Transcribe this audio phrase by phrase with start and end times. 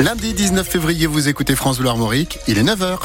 [0.00, 3.00] Lundi 19 février, vous écoutez France Bleu Armorique, il est 9h.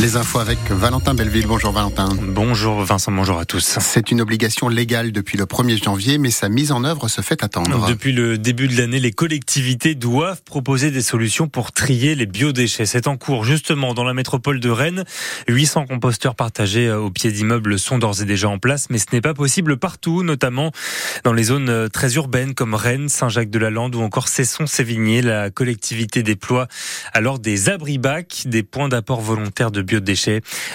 [0.00, 1.46] Les infos avec Valentin Belleville.
[1.46, 2.08] Bonjour Valentin.
[2.22, 3.78] Bonjour Vincent, bonjour à tous.
[3.80, 7.44] C'est une obligation légale depuis le 1er janvier, mais sa mise en œuvre se fait
[7.44, 7.86] attendre.
[7.86, 12.86] Depuis le début de l'année, les collectivités doivent proposer des solutions pour trier les biodéchets.
[12.86, 15.04] C'est en cours justement dans la métropole de Rennes.
[15.48, 19.20] 800 composteurs partagés au pied d'immeubles sont d'ores et déjà en place, mais ce n'est
[19.20, 20.72] pas possible partout, notamment
[21.24, 25.20] dans les zones très urbaines comme Rennes, Saint-Jacques-de-la-Lande ou encore Cesson-Sévigné.
[25.20, 26.68] La collectivité déploie
[27.12, 29.89] alors des abri-bacs, des points d'apport volontaire de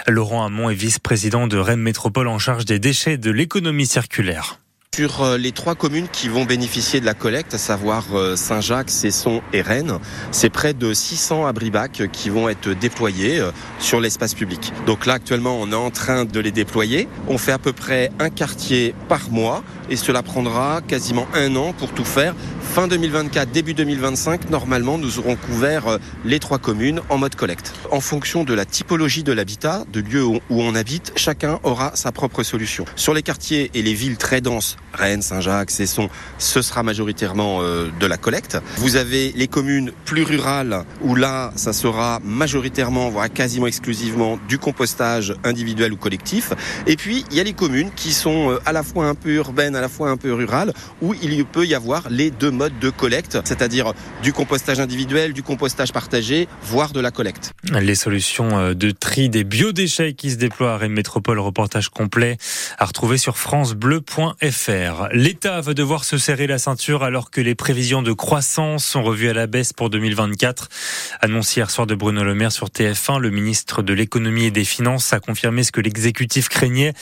[0.07, 4.59] Laurent Hamon est vice-président de Rennes Métropole en charge des déchets et de l'économie circulaire.
[4.95, 8.89] Sur euh, les trois communes qui vont bénéficier de la collecte, à savoir euh, Saint-Jacques,
[8.89, 9.99] Cesson et Rennes,
[10.31, 14.71] c'est près de 600 abribacs qui vont être déployés euh, sur l'espace public.
[14.85, 17.09] Donc là, actuellement, on est en train de les déployer.
[17.27, 21.73] On fait à peu près un quartier par mois et cela prendra quasiment un an
[21.73, 22.33] pour tout faire.
[22.61, 27.73] Fin 2024, début 2025, normalement, nous aurons couvert les trois communes en mode collecte.
[27.91, 32.13] En fonction de la typologie de l'habitat, de lieu où on habite, chacun aura sa
[32.13, 32.85] propre solution.
[32.95, 38.05] Sur les quartiers et les villes très denses, Rennes, Saint-Jacques, Cesson, ce sera majoritairement de
[38.05, 38.57] la collecte.
[38.77, 44.57] Vous avez les communes plus rurales où là, ça sera majoritairement, voire quasiment exclusivement du
[44.57, 46.53] compostage individuel ou collectif.
[46.87, 49.75] Et puis, il y a les communes qui sont à la fois un peu urbaines,
[49.75, 52.89] à la fois un peu rurales, où il peut y avoir les deux modes de
[52.89, 57.51] collecte, c'est-à-dire du compostage individuel, du compostage partagé, voire de la collecte.
[57.71, 62.37] Les solutions de tri des biodéchets qui se déploient à Rennes Métropole, reportage complet
[62.77, 64.64] à retrouver sur francebleu.fr.
[65.11, 69.29] L'État va devoir se serrer la ceinture alors que les prévisions de croissance sont revues
[69.29, 70.69] à la baisse pour 2024.
[71.21, 74.65] Annoncé hier soir de Bruno Le Maire sur TF1, le ministre de l'économie et des
[74.65, 76.93] finances a confirmé ce que l'exécutif craignait,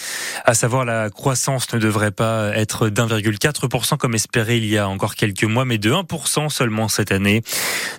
[0.45, 5.15] à savoir la croissance ne devrait pas être d'1,4% comme espéré il y a encore
[5.15, 7.43] quelques mois, mais de 1% seulement cette année.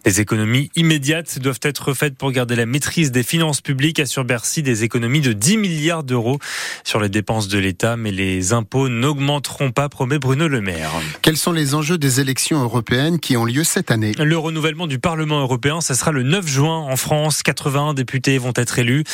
[0.05, 4.63] Des économies immédiates doivent être faites pour garder la maîtrise des finances publiques, assure Bercy
[4.63, 6.39] des économies de 10 milliards d'euros
[6.85, 10.91] sur les dépenses de l'État, mais les impôts n'augmenteront pas, promet Bruno Le Maire.
[11.23, 14.13] Quels sont les enjeux des élections européennes qui ont lieu cette année?
[14.19, 17.43] Le renouvellement du Parlement européen, ça sera le 9 juin en France.
[17.43, 19.05] 81 députés vont être élus.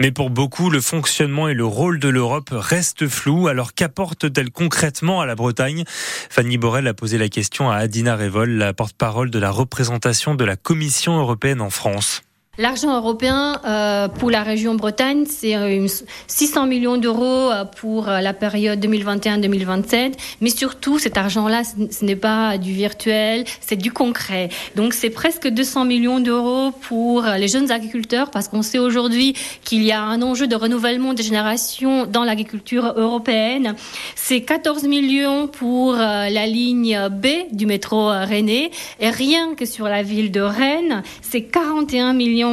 [0.00, 3.48] Mais pour beaucoup, le fonctionnement et le rôle de l'Europe restent flous.
[3.48, 5.84] Alors qu'apporte-t-elle concrètement à la Bretagne?
[6.30, 10.44] Fanny Borrell a posé la question à Adina Révol, la porte-parole de la représentation de
[10.44, 12.22] la Commission européenne en France.
[12.56, 15.88] L'argent européen euh, pour la région Bretagne, c'est euh,
[16.28, 20.12] 600 millions d'euros euh, pour la période 2021-2027.
[20.40, 24.50] Mais surtout, cet argent-là, ce n'est pas du virtuel, c'est du concret.
[24.76, 29.82] Donc, c'est presque 200 millions d'euros pour les jeunes agriculteurs, parce qu'on sait aujourd'hui qu'il
[29.82, 33.74] y a un enjeu de renouvellement des générations dans l'agriculture européenne.
[34.14, 38.70] C'est 14 millions pour la ligne B du métro Rennais.
[39.00, 42.43] Et rien que sur la ville de Rennes, c'est 41 millions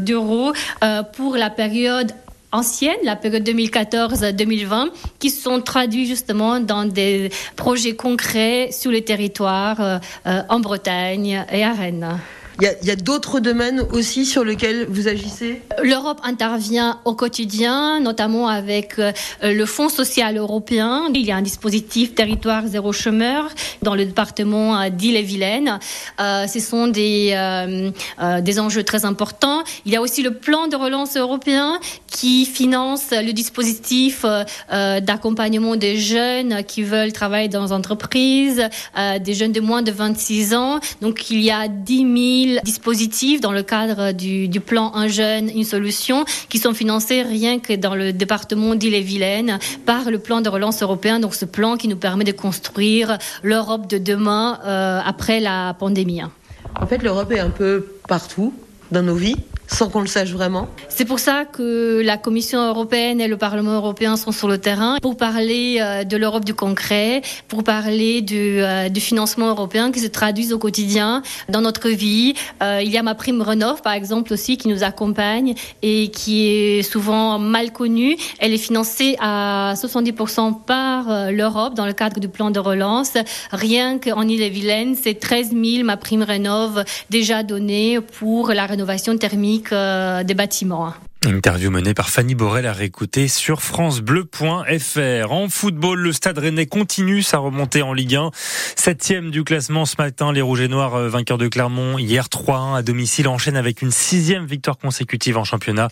[0.00, 0.52] d'euros
[1.14, 2.12] pour la période
[2.52, 10.00] ancienne, la période 2014-2020, qui sont traduits justement dans des projets concrets sur les territoires
[10.24, 12.18] en Bretagne et à Rennes.
[12.60, 15.60] Il y a, d'autres domaines aussi sur lesquels vous agissez?
[15.82, 19.00] L'Europe intervient au quotidien, notamment avec
[19.42, 21.08] le Fonds social européen.
[21.12, 23.48] Il y a un dispositif territoire zéro chômeur
[23.82, 25.78] dans le département d'Ille-et-Vilaine.
[26.20, 29.62] Euh, ce sont des, euh, euh, des enjeux très importants.
[29.84, 34.24] Il y a aussi le plan de relance européen qui finance le dispositif
[34.70, 38.62] d'accompagnement des jeunes qui veulent travailler dans les entreprises,
[39.20, 40.78] des jeunes de moins de 26 ans.
[41.00, 41.96] Donc il y a 10
[42.43, 47.58] 000 dispositifs dans le cadre du, plan Un jeune, une solution qui sont financés rien
[47.58, 51.20] que dans le département d'Ille-et-Vilaine par le plan de relance européen.
[51.20, 56.22] Donc ce plan qui nous permet de construire l'Europe de demain euh, après la pandémie.
[56.80, 58.52] En fait, l'Europe est un peu partout
[58.90, 59.36] dans nos vies
[59.74, 60.68] sans qu'on le sache vraiment.
[60.88, 64.98] C'est pour ça que la Commission européenne et le Parlement européen sont sur le terrain
[65.02, 68.60] pour parler de l'Europe du concret, pour parler du,
[68.90, 72.34] du, financement européen qui se traduisent au quotidien dans notre vie.
[72.62, 76.46] Euh, il y a ma prime Renov, par exemple, aussi, qui nous accompagne et qui
[76.46, 78.16] est souvent mal connue.
[78.38, 83.14] Elle est financée à 70% par l'Europe dans le cadre du plan de relance.
[83.50, 89.63] Rien qu'en Ille-et-Vilaine, c'est 13 000 ma prime Rénov déjà donnée pour la rénovation thermique
[89.70, 90.94] des bâtiments.
[91.26, 95.32] Interview menée par Fanny Borel à réécouter sur francebleu.fr.
[95.32, 98.30] En football, le Stade Rennais continue sa remontée en Ligue 1.
[98.76, 102.82] Septième du classement ce matin, les Rouges et Noirs vainqueurs de Clermont hier 3-1 à
[102.82, 105.88] domicile enchaînent avec une sixième victoire consécutive en championnat.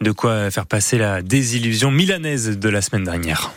[0.00, 3.52] De quoi faire passer la désillusion milanaise de la semaine dernière.